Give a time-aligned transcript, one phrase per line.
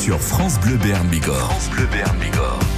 [0.00, 1.36] sur France Bleu Béarn Bigorre.
[1.36, 2.69] France Bleu Béarn Bigorre.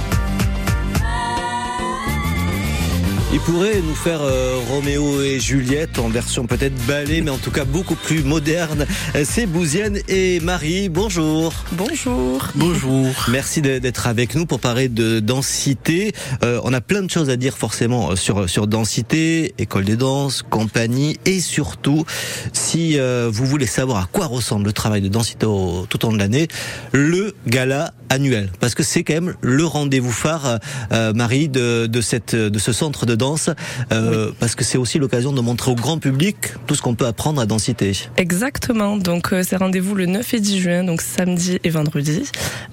[3.33, 7.49] Il pourrait nous faire euh, Roméo et Juliette en version peut-être ballet, mais en tout
[7.49, 8.85] cas beaucoup plus moderne.
[9.23, 10.87] C'est Bouzienne et Marie.
[10.87, 11.51] Bonjour.
[11.71, 12.49] Bonjour.
[12.53, 13.07] Bonjour.
[13.29, 16.13] Merci d'être avec nous pour parler de densité.
[16.43, 20.43] Euh, on a plein de choses à dire forcément sur sur densité, école des danses,
[20.43, 22.05] compagnie et surtout
[22.53, 25.47] si euh, vous voulez savoir à quoi ressemble le travail de densité
[25.89, 26.49] tout au long de l'année,
[26.91, 30.59] le gala annuel parce que c'est quand même le rendez-vous phare
[30.91, 33.49] Marie de, de cette de ce centre de danse
[33.91, 36.35] euh, parce que c'est aussi l'occasion de montrer au grand public
[36.67, 37.93] tout ce qu'on peut apprendre à densité.
[38.17, 42.23] Exactement, donc euh, c'est rendez-vous le 9 et 10 juin, donc samedi et vendredi.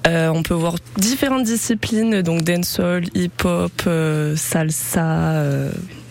[0.07, 3.89] Euh, on peut voir différentes disciplines, donc dancehall, hip-hop,
[4.37, 5.45] salsa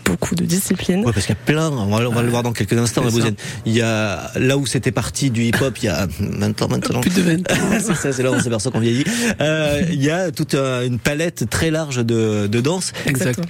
[0.09, 1.03] beaucoup de disciplines.
[1.05, 3.03] Oui, parce qu'il y a plein, on va, le voir dans quelques instants,
[3.65, 7.01] il y a là où c'était parti du hip-hop, il y a maintenant, maintenant.
[7.01, 7.55] Plus de 20 ans.
[7.79, 9.03] c'est ça, c'est là où on s'aperçoit qu'on vieillit.
[9.39, 12.91] Euh, il y a toute une palette très large de, de danse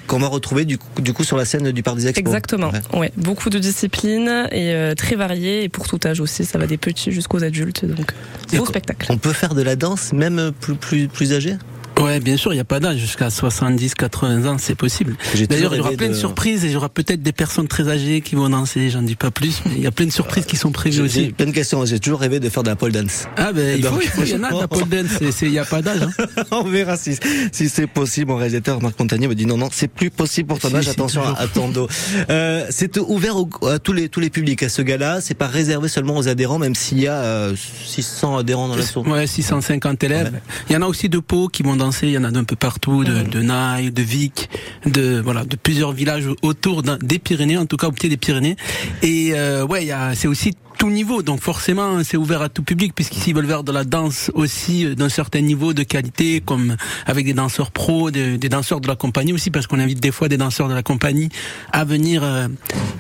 [0.08, 2.22] qu'on va retrouver du coup, du coup sur la scène du Parc des Expos.
[2.22, 3.12] Exactement, ouais.
[3.18, 6.78] beaucoup de disciplines et euh, très variées et pour tout âge aussi, ça va des
[6.78, 8.12] petits jusqu'aux adultes, donc
[8.54, 9.08] beau spectacle.
[9.10, 11.56] On peut faire de la danse même plus, plus, plus âgé?
[12.00, 12.98] Ouais, bien sûr, il n'y a pas d'âge.
[12.98, 15.18] Jusqu'à 70, 80 ans, c'est possible.
[15.50, 16.14] D'ailleurs, il y aura plein de...
[16.14, 18.90] surprises et il y aura peut-être des personnes très âgées qui vont danser.
[18.90, 21.28] J'en dis pas plus, mais il y a plein de surprises qui sont prévues aussi.
[21.30, 21.86] Plein de questions.
[21.86, 23.26] J'ai toujours rêvé de faire de la pole dance.
[23.36, 25.42] Ah ben, il, faut, il, y en a de la pole dance.
[25.42, 26.02] Il n'y a pas d'âge.
[26.02, 26.44] Hein.
[26.52, 27.18] on verra si,
[27.52, 28.32] si c'est possible.
[28.32, 30.88] Mon réalisateur Marc Montagnier me dit non, non, c'est plus possible pour ton âge.
[30.88, 31.88] Attention à, ton dos.
[32.30, 33.36] Euh, c'est ouvert
[33.68, 35.20] à tous les tous les publics à ce gala.
[35.22, 37.50] C'est pas réservé seulement aux adhérents, même s'il y a
[37.86, 39.08] 600 euh, adhérents dans la source.
[39.08, 40.40] Ouais, 650 élèves.
[40.70, 41.89] Il y en a aussi de Pau qui vont danser.
[42.04, 44.50] Il y en a d'un peu partout, de, de Naï, de Vic,
[44.86, 48.56] de voilà, de plusieurs villages autour des Pyrénées, en tout cas au pied des Pyrénées.
[49.02, 53.32] Et euh, ouais, c'est aussi tout niveau, donc forcément c'est ouvert à tout public puisqu'ici
[53.32, 57.26] ils veulent faire de la danse aussi euh, d'un certain niveau de qualité, comme avec
[57.26, 60.38] des danseurs pros, des, danseurs de la compagnie aussi, parce qu'on invite des fois des
[60.38, 61.30] danseurs de la compagnie
[61.74, 62.48] à venir euh,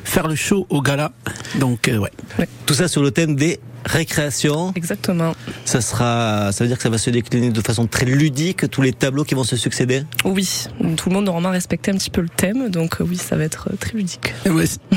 [0.04, 1.14] faire le show au gala.
[1.56, 2.12] Donc euh, ouais.
[2.66, 4.74] Tout ça sur le thème des récréation.
[4.76, 5.34] Exactement.
[5.66, 8.82] Ça sera, ça veut dire que ça va se décliner de façon très ludique, tous
[8.82, 10.04] les tableaux qui vont se succéder?
[10.26, 10.66] Oui,
[10.98, 13.70] tout le monde aura respecté un petit peu le thème, donc oui, ça va être
[13.80, 14.34] très ludique.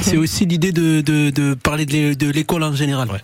[0.02, 3.08] c'est aussi l'idée de, de, de, parler de l'école en général.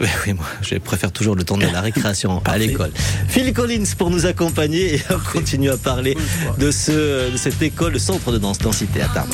[0.00, 2.92] Oui, oui, moi, je préfère toujours le temps de la récréation à l'école.
[3.26, 6.16] Phil Collins pour nous accompagner et on continue à parler
[6.58, 9.28] de, ce, de cette école, le centre de danse densité à Tarbes.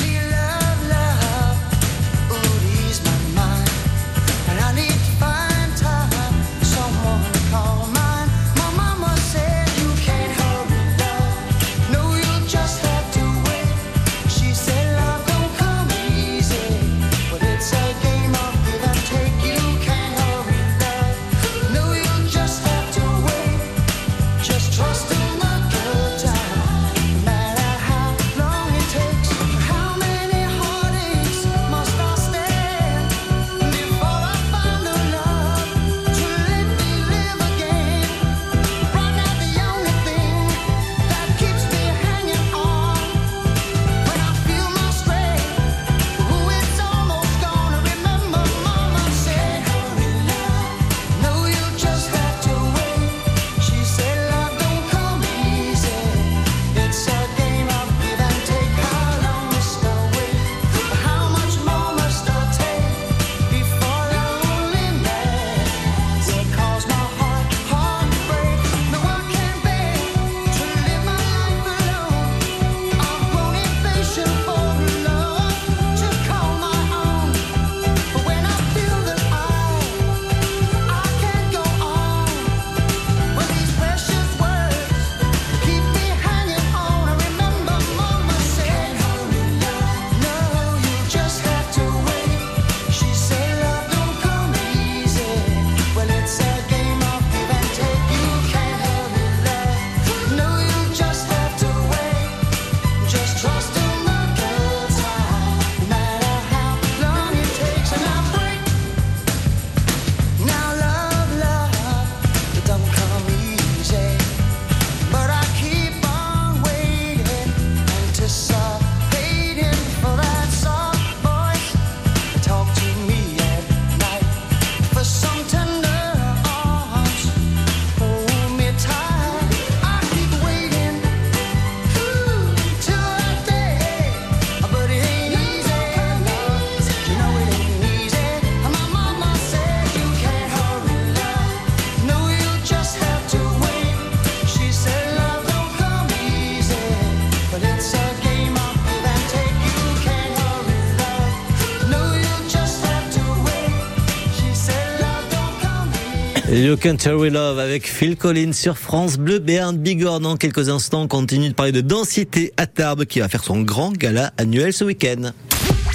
[156.51, 160.19] You Can Cherry Love avec Phil Collins sur France Bleu Béarn Bigorre.
[160.19, 163.61] Dans quelques instants, on continue de parler de densité à Tarbes qui va faire son
[163.61, 165.31] grand gala annuel ce week-end.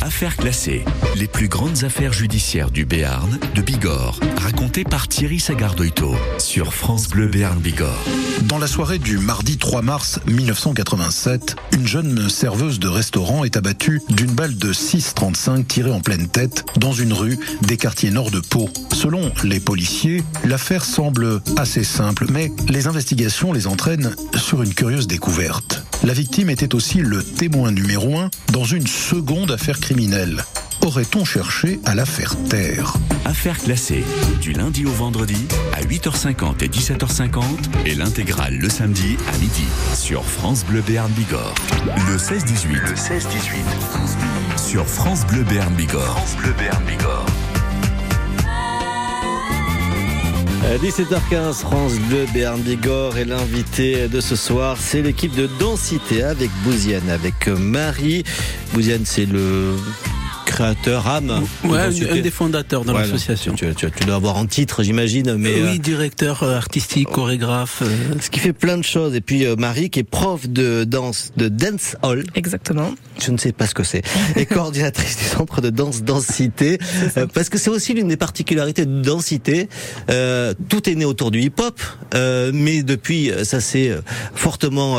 [0.02, 0.84] Affaires classées.
[1.16, 7.08] Les plus grandes affaires judiciaires du Béarn, de Bigorre, racontées par Thierry Sagardoito sur France
[7.08, 8.04] Bleu Béarn Bigorre.
[8.42, 14.00] Dans la soirée du mardi 3 mars 1987, une jeune serveuse de restaurant est abattue
[14.08, 18.40] d'une balle de 6,35 tirée en pleine tête dans une rue des quartiers nord de
[18.40, 18.70] Pau.
[18.92, 25.06] Selon les policiers, l'affaire semble assez simple, mais les investigations les entraînent sur une curieuse
[25.06, 25.84] découverte.
[26.02, 30.42] La victime était aussi le témoin numéro un dans une seconde affaire criminelle.
[30.80, 32.94] Aurait-on cherché à la faire taire
[33.26, 34.02] Affaires classées.
[34.40, 37.42] Du lundi au vendredi à 8h50 et 17h50
[37.84, 41.54] et l'intégrale le samedi à midi sur France Bleu Béarn Bigorre.
[42.08, 42.88] Le 16-18.
[42.88, 44.56] Le 16-18.
[44.56, 46.16] Sur France Bleu Béarn Bigorre.
[46.16, 47.26] France Bleu Béarn Bigorre.
[50.62, 56.50] 17h15, France Bleu Béarn Bigorre et l'invité de ce soir, c'est l'équipe de Densité avec
[56.64, 58.24] Bouziane, avec Marie.
[58.72, 59.74] Bouziane, c'est le
[60.60, 61.42] créateur, âme.
[61.64, 63.54] Ouais, un, des fondateurs de l'association.
[63.54, 65.36] Tu, tu, tu, dois avoir en titre, j'imagine.
[65.36, 67.82] Mais oui, directeur artistique, chorégraphe.
[67.82, 67.88] Euh...
[68.20, 69.14] Ce qui fait plein de choses.
[69.14, 72.24] Et puis euh, Marie, qui est prof de danse, de dance hall.
[72.34, 72.94] Exactement.
[73.18, 74.02] Je ne sais pas ce que c'est.
[74.36, 76.78] Et coordinatrice du centre de danse densité.
[77.16, 79.68] Euh, parce que c'est aussi l'une des particularités de densité.
[80.10, 81.80] Euh, tout est né autour du hip-hop,
[82.52, 83.96] mais depuis, ça s'est
[84.34, 84.98] fortement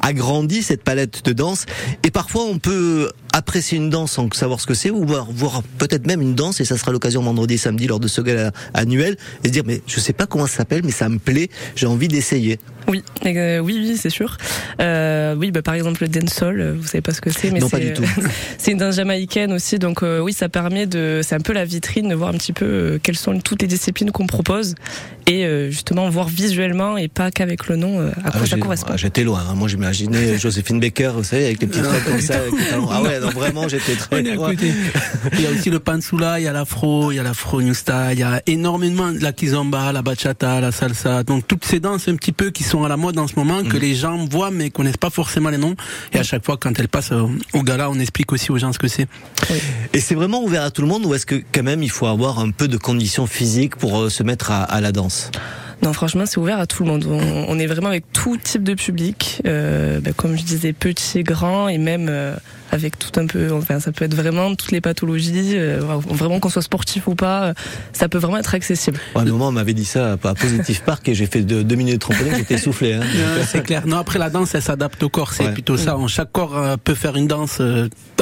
[0.00, 1.66] agrandi cette palette de danse.
[2.02, 5.62] Et parfois, on peut apprécier une danse sans savoir ce que c'est, ou voir, voir
[5.78, 8.52] peut-être même une danse, et ça sera l'occasion vendredi et samedi lors de ce gala
[8.74, 11.48] annuel, et se dire, mais je sais pas comment ça s'appelle, mais ça me plaît,
[11.76, 12.58] j'ai envie d'essayer.
[12.88, 14.36] Oui, euh, oui, oui, c'est sûr.
[14.80, 17.68] Euh, oui, bah, par exemple le dancehall, vous savez pas ce que c'est, mais non,
[17.68, 18.04] pas du tout.
[18.58, 21.64] c'est une danse jamaïcaine aussi, donc euh, oui, ça permet de, c'est un peu la
[21.64, 24.74] vitrine de voir un petit peu euh, quelles sont toutes les disciplines qu'on propose
[25.26, 28.96] et euh, justement voir visuellement et pas qu'avec le nom à quoi ah, ça correspond.
[28.96, 29.54] J'étais loin, hein.
[29.54, 32.34] moi j'imaginais Joséphine Baker, vous savez, avec les petits trucs comme ça.
[32.90, 36.52] Ah ouais, non, vraiment, j'étais très Il y a aussi le pansula, il y a
[36.52, 40.02] l'afro, il y a l'afro new style, il y a énormément de la kizomba, la
[40.02, 43.18] bachata, la salsa, donc toutes ces danses un petit peu qui sont à la mode
[43.18, 43.80] en ce moment, que mmh.
[43.80, 45.74] les gens voient mais connaissent pas forcément les noms.
[46.12, 48.78] Et à chaque fois, quand elles passent au gala, on explique aussi aux gens ce
[48.78, 49.06] que c'est.
[49.50, 49.56] Oui.
[49.92, 52.06] Et c'est vraiment ouvert à tout le monde ou est-ce que quand même il faut
[52.06, 55.30] avoir un peu de conditions physiques pour se mettre à, à la danse?
[55.82, 57.04] Non, franchement, c'est ouvert à tout le monde.
[57.08, 61.22] On, on, est vraiment avec tout type de public, euh, bah, comme je disais, petit,
[61.22, 62.34] grand, et même euh,
[62.70, 63.52] avec tout un peu.
[63.52, 67.54] Enfin, ça peut être vraiment toutes les pathologies, euh, vraiment qu'on soit sportif ou pas,
[67.92, 68.98] ça peut vraiment être accessible.
[69.14, 71.76] À un moment, on m'avait dit ça à Positive Park et j'ai fait deux, deux
[71.76, 72.94] minutes de trampoline, j'étais essoufflé.
[72.94, 73.02] Hein.
[73.46, 73.86] c'est clair.
[73.86, 75.32] Non, après la danse, elle s'adapte au corps.
[75.32, 75.52] C'est ouais.
[75.52, 75.96] plutôt ça.
[76.06, 77.60] Chaque corps peut faire une danse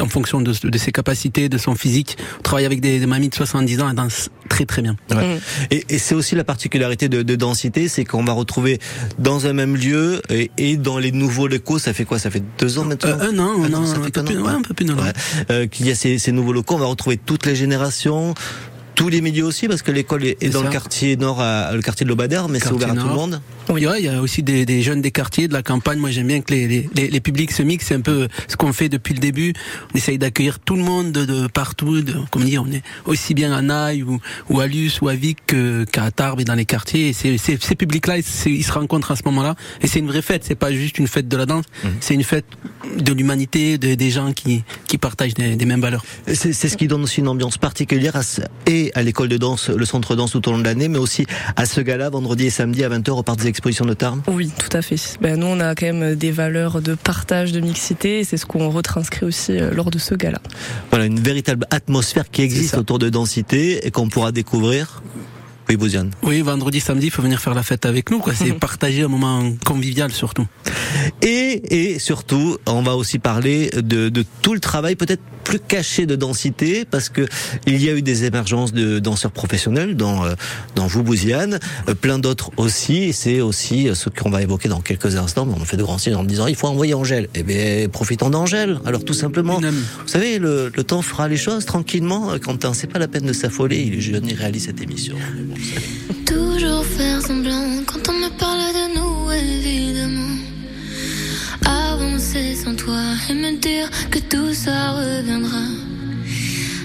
[0.01, 2.17] en fonction de, de, ses capacités, de son physique.
[2.39, 4.95] On travaille avec des, des mamies de 70 ans, elles dansent très très bien.
[5.09, 5.35] Ouais.
[5.35, 5.39] Mmh.
[5.71, 8.79] Et, et c'est aussi la particularité de, de densité, c'est qu'on va retrouver
[9.17, 11.79] dans un même lieu et, et, dans les nouveaux locaux.
[11.79, 12.19] Ça fait quoi?
[12.19, 13.17] Ça fait deux ans maintenant?
[13.19, 14.97] Euh, un an, un, an, ça fait un, peu, an, ouais, un peu plus d'un
[14.97, 15.11] an.
[15.49, 18.35] Euh, Qu'il y a ces, ces nouveaux locaux, on va retrouver toutes les générations
[18.95, 20.65] tous les milieux aussi parce que l'école est, est dans ça.
[20.65, 23.41] le quartier nord, à, le quartier de l'Aubadère, mais c'est ouvert à tout le monde.
[23.69, 25.97] Oui, ouais, il y a aussi des, des, jeunes des quartiers, de la campagne.
[25.97, 27.85] Moi, j'aime bien que les, les, les, publics se mixent.
[27.87, 29.53] C'est un peu ce qu'on fait depuis le début.
[29.93, 32.01] On essaye d'accueillir tout le monde de, de partout.
[32.01, 35.15] De, comme dire, on est aussi bien à Naï ou, ou à Luce ou à
[35.15, 35.39] Vic
[35.91, 37.09] qu'à Tarbes et dans les quartiers.
[37.09, 39.55] Et c'est, ces publics-là, ils, ils, se rencontrent à ce moment-là.
[39.81, 40.43] Et c'est une vraie fête.
[40.43, 41.65] C'est pas juste une fête de la danse.
[41.83, 41.87] Mmh.
[42.01, 42.45] C'est une fête
[42.97, 46.03] de l'humanité, de, des gens qui, qui partagent des, des mêmes valeurs.
[46.27, 48.21] C'est, ce qui donne aussi une ambiance particulière à,
[48.67, 50.97] et à l'école de danse, le centre de danse tout au long de l'année, mais
[50.97, 54.21] aussi à ce gala vendredi et samedi à 20h au parc des expositions de Tarbes.
[54.27, 54.97] Oui, tout à fait.
[55.21, 58.47] Ben, nous, on a quand même des valeurs de partage, de mixité, et c'est ce
[58.47, 60.39] qu'on retranscrit aussi lors de ce gala.
[60.89, 65.03] Voilà, une véritable atmosphère qui existe autour de densité et qu'on pourra découvrir
[65.69, 66.11] oui, Bouziane.
[66.23, 68.19] Oui, vendredi, samedi, il faut venir faire la fête avec nous.
[68.19, 68.33] Quoi.
[68.33, 70.45] C'est partager un moment convivial surtout.
[71.21, 76.05] Et, et surtout, on va aussi parler de, de tout le travail peut-être plus caché
[76.05, 77.25] de densité parce que
[77.67, 80.23] il y a eu des émergences de danseurs professionnels dans
[80.75, 81.59] dans vous Bouziane,
[82.01, 83.13] plein d'autres aussi.
[83.13, 85.45] C'est aussi ce qu'on va évoquer dans quelques instants.
[85.45, 87.27] Mais on fait de grands signes en me disant il faut envoyer Angèle.
[87.35, 88.79] Eh bien, profitons d'Angèle.
[88.85, 92.33] Alors tout simplement, vous savez, le, le, temps fera les choses tranquillement.
[92.43, 93.81] Quentin, c'est pas la peine de s'affoler.
[93.81, 95.15] Il est jeune, il réalise cette émission.
[96.25, 100.37] Toujours faire semblant quand on me parle de nous, évidemment.
[101.65, 105.65] Avancer sans toi et me dire que tout ça reviendra.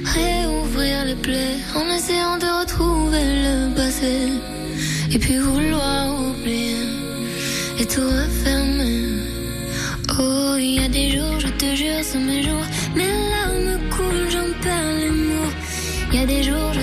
[0.04, 4.14] Réouvrir les plaies en essayant de retrouver le passé.
[5.12, 6.76] Et puis vouloir oublier
[7.78, 9.06] et tout refermer.
[10.18, 12.66] Oh, il y a des jours, je te jure, c'est mes jours.
[12.94, 15.52] Mes larmes coulent, j'en perds les mots.
[16.12, 16.80] Il y a des jours, je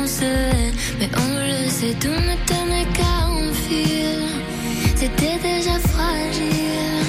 [0.00, 0.32] on se.
[0.98, 4.22] Mais on le sait, tout ne tenait qu'à un fil.
[4.94, 7.04] C'était déjà fragile.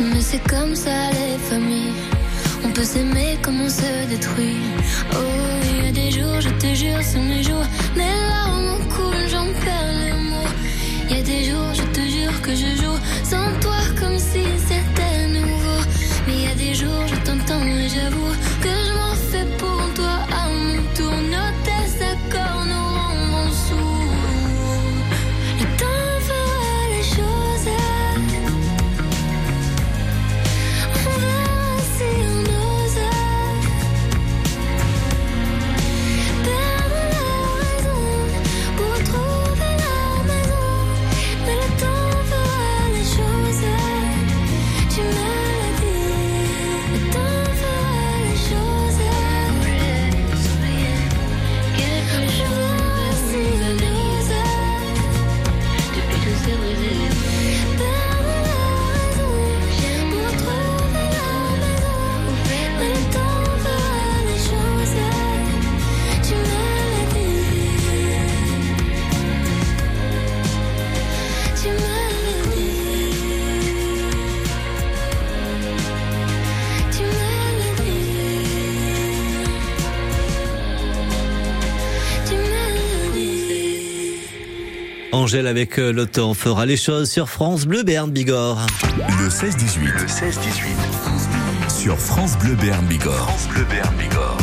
[0.00, 1.94] Mais c'est comme ça les familles.
[2.64, 4.56] On peut s'aimer comme on se détruit.
[5.12, 5.16] Oh,
[5.70, 7.66] il y a des jours, je te jure, c'est mes jours.
[7.96, 10.52] Mes larmes coulent, j'en perds les mots.
[11.08, 14.42] Il y a des jours, je te jure que je joue sans toi comme si
[85.20, 88.66] Angèle avec euh, le temps fera les choses sur France Bleu Berne Bigorre.
[89.20, 89.84] Le 16-18.
[89.84, 91.68] Le 16-18.
[91.68, 93.28] Sur France Bleu Béarn Bigorre.
[93.28, 94.39] France Bleu Béarn Bigorre.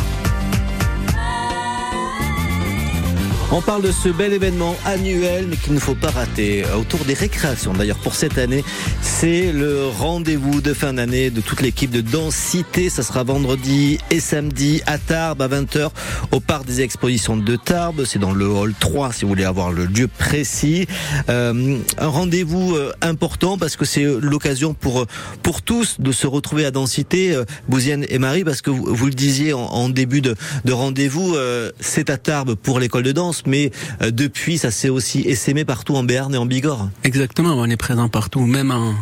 [3.50, 6.64] On parle de ce bel événement annuel, mais qu'il ne faut pas rater.
[6.78, 8.62] Autour des récréations, d'ailleurs, pour cette année,
[9.00, 12.90] c'est le rendez-vous de fin d'année de toute l'équipe de Densité.
[12.90, 15.88] Ça sera vendredi et samedi à Tarbes à 20h
[16.30, 18.04] au parc des expositions de Tarbes.
[18.04, 20.86] C'est dans le hall 3 si vous voulez avoir le lieu précis.
[21.30, 25.06] Euh, un rendez-vous euh, important parce que c'est l'occasion pour
[25.42, 29.12] pour tous de se retrouver à Densité, euh, Bouzienne et Marie, parce que vous, le
[29.12, 33.70] disiez en, début de, de rendez-vous, euh, c'est à Tarbes pour l'école de danse, mais
[34.02, 36.88] euh, depuis ça s'est aussi essaimé partout en Béarn et en Bigorre.
[37.04, 38.94] Exactement, on est présent partout, même en,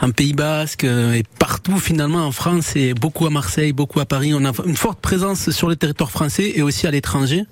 [0.00, 4.06] en Pays Basque euh, et partout finalement en France et beaucoup à Marseille, beaucoup à
[4.06, 4.32] Paris.
[4.34, 7.44] On a une forte présence sur le territoire français et aussi à l'étranger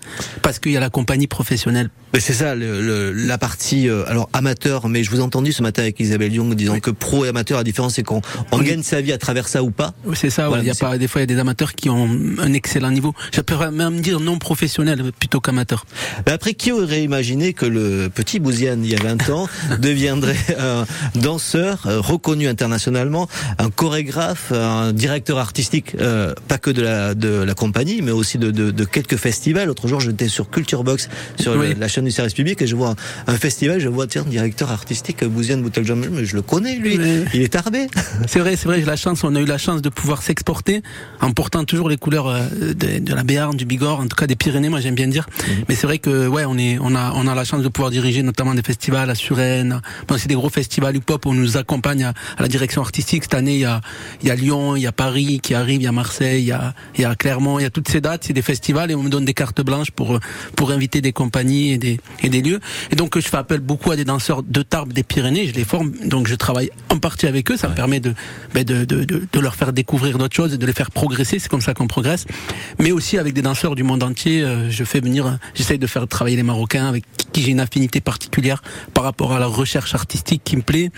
[0.43, 1.91] parce qu'il y a la compagnie professionnelle.
[2.15, 4.89] Mais c'est ça, le, le- la partie euh, alors amateur.
[4.89, 6.81] Mais je vous ai entendu ce matin avec Isabelle Young disant Oui.
[6.81, 9.63] que pro et amateur, la différence c'est qu'on on gagne sa vie à travers ça
[9.63, 9.93] ou pas.
[10.15, 11.75] C'est ça, Voilà, ouais, il y a pas, des fois il y a des amateurs
[11.75, 13.15] qui ont un excellent niveau.
[13.35, 15.85] Je pourrais même dire non professionnel plutôt qu'amateur.
[16.27, 20.37] Mais après, qui aurait imaginé que le petit Bouziane, il y a 20 ans, deviendrait
[20.59, 20.85] un
[21.21, 23.29] danseur euh, reconnu internationalement,
[23.59, 28.39] un chorégraphe, un directeur artistique, euh, pas que de la, de la compagnie, mais aussi
[28.39, 29.69] de, de, de quelques festivals.
[29.69, 31.75] L'autre jour, j'étais sur Culture Box, sur Oui.
[31.79, 32.91] la chaîne du service public, et je vois
[33.27, 36.99] un, un festival, je vois, tiens, directeur artistique, Bouziane Bouteljam, mais je le connais, lui.
[37.35, 37.87] Il est tarbé.
[38.27, 40.83] C'est vrai, c'est vrai, j'ai la chance, on a eu la chance de pouvoir s'exporter
[41.21, 44.27] en portant toujours les couleurs euh, de, de la Béarn, du Bigorre, en tout cas
[44.27, 45.29] des Pyrénées, moi j'aime bien dire.
[45.69, 47.91] Mais c'est vrai que ouais, on est, on a, on a la chance de pouvoir
[47.91, 49.81] diriger notamment des festivals à Suresnes.
[50.09, 53.25] Bon, c'est des gros festivals hip-hop où on nous accompagne à, à la direction artistique.
[53.25, 53.81] Cette année, il y a,
[54.23, 56.47] il y a Lyon, il y a Paris qui arrive, il y a Marseille, il
[56.49, 58.91] y a, il y a Clermont, il y a toutes ces dates, c'est des festivals
[58.91, 60.19] et on me donne des cartes blanches pour,
[60.57, 62.61] pour inviter des compagnies et des, et des lieux.
[62.91, 65.65] Et donc je fais appel beaucoup à des danseurs de Tarbes, des Pyrénées, je les
[65.65, 68.15] forme, donc je travaille en partie avec eux, ça me permet de,
[68.55, 71.39] ben de, de, de, de leur faire découvrir d'autres choses et de les faire progresser,
[71.39, 72.27] c'est comme ça qu'on progresse.
[72.79, 75.87] Mais aussi avec des danseurs du monde entier, euh, je fais venir, euh, j'essaye de
[75.87, 78.63] faire travailler les Marocains avec qui j'ai une affinité particulière
[78.95, 80.91] par rapport à la recherche artistique qui me plaît.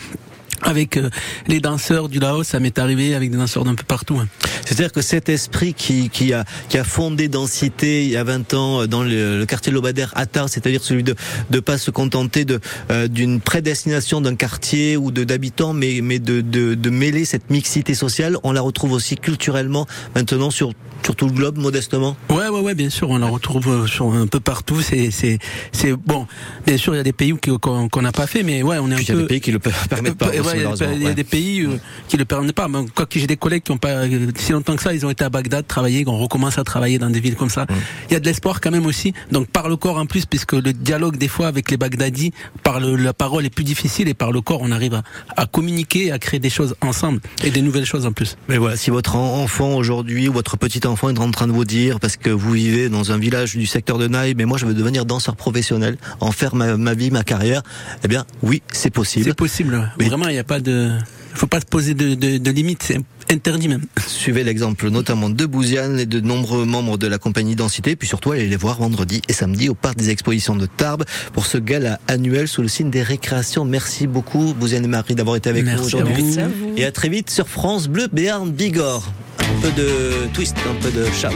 [0.63, 1.09] Avec euh,
[1.47, 4.19] les danseurs du Laos, ça m'est arrivé avec des danseurs d'un peu partout.
[4.19, 4.27] hein.
[4.65, 8.55] C'est-à-dire que cet esprit qui, qui, a, qui a fondé Densité il y a 20
[8.55, 11.15] ans euh, dans le, le quartier Lobadère Tarbes, c'est-à-dire celui de
[11.51, 12.61] ne pas se contenter de
[12.91, 17.51] euh, d'une prédestination d'un quartier ou de d'habitants, mais, mais de, de, de mêler cette
[17.51, 20.73] mixité sociale, on la retrouve aussi culturellement maintenant sur,
[21.05, 22.17] sur tout le globe, modestement?
[22.31, 24.81] Ouais, ouais, ouais, bien sûr, on la retrouve euh, sur un peu partout.
[24.83, 25.39] C'est, c'est,
[25.73, 26.27] c'est bon.
[26.67, 28.91] Bien sûr, il y a des pays qu'on qu'on n'a pas fait, mais ouais, on
[28.91, 29.21] est un Puis il y a peu.
[29.23, 30.31] des pays qui le permettent pas.
[30.55, 31.15] Il y a des- malheureusement, il y a ouais.
[31.15, 31.79] des pays euh,
[32.09, 32.69] qui le permettent pas.
[32.69, 35.05] Mais quoi que j'ai des collègues qui ont pas euh, si longtemps que ça, ils
[35.07, 37.67] ont été à Bagdad travailler, qu'on recommence à travailler dans des villes comme ça.
[38.09, 39.13] Il y a de l'espoir quand même aussi.
[39.33, 42.81] Donc par le corps en plus, puisque le dialogue des fois avec les Bagdadis, par
[42.81, 45.03] le, la parole est plus difficile et par le corps, on arrive à,
[45.37, 48.37] à communiquer, à créer des choses ensemble et des nouvelles choses en plus.
[48.49, 51.53] Mais voilà, si votre en- enfant aujourd'hui ou votre petit enfant est en train de
[51.53, 54.59] vous dire, parce que vous vivez dans un village du secteur de Naï, mais moi
[54.59, 57.63] je veux devenir danseur professionnel, en faire ma, ma vie, ma carrière,
[58.05, 59.25] eh bien oui, c'est possible.
[59.27, 59.91] C'est possible.
[59.99, 60.91] Mais- Vraiment, il n'y a pas de.
[61.35, 62.99] faut pas se poser de, de, de limites, c'est
[63.31, 63.85] interdit même.
[64.07, 68.33] Suivez l'exemple notamment de Bouziane et de nombreux membres de la compagnie Densité, puis surtout
[68.33, 71.99] allez les voir vendredi et samedi au parc des expositions de Tarbes pour ce gala
[72.09, 73.65] annuel sous le signe des récréations.
[73.65, 76.37] Merci beaucoup Bouziane et Marie d'avoir été avec nous aujourd'hui.
[76.77, 79.13] Et à très vite sur France Bleu Béarn Bigorre.
[79.41, 81.29] Un peu de twist, un peu de shout.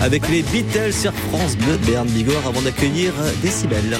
[0.00, 3.98] Avec les Beatles sur France Bleu Béarn Bigorre avant d'accueillir Décibel.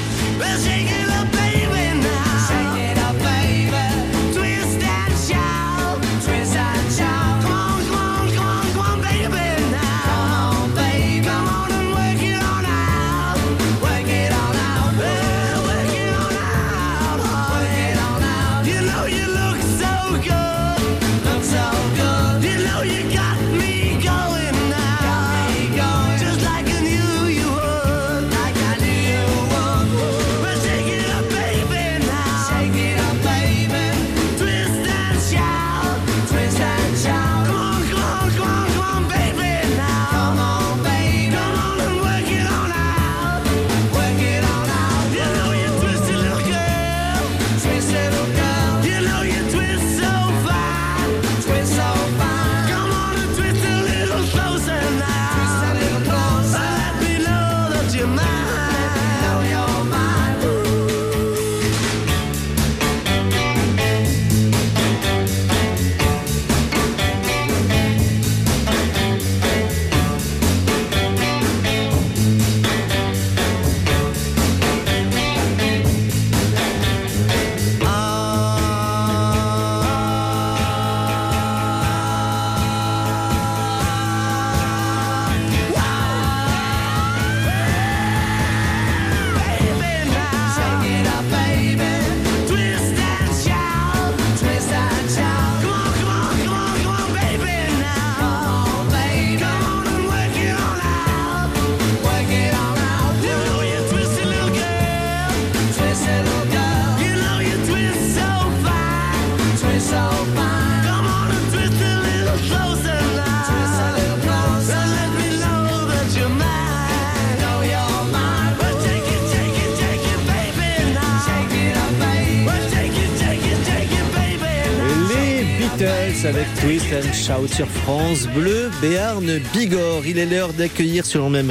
[126.71, 130.07] Twist and Shout sur France Bleu, Béarn, Bigorre.
[130.07, 131.49] Il est l'heure d'accueillir sur le même